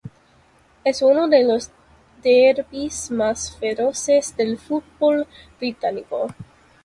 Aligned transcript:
Es 0.83 1.03
uno 1.03 1.27
de 1.27 1.43
los 1.43 1.69
derbis 2.23 3.11
más 3.11 3.55
feroces 3.57 4.35
del 4.35 4.57
fútbol 4.57 5.27
británico. 5.59 6.29